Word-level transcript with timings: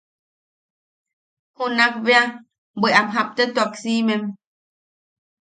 Junak 1.57 1.93
bea... 2.05 2.23
bwe 2.79 2.89
am 3.01 3.07
japtetuak 3.13 3.71
siimem. 3.81 4.23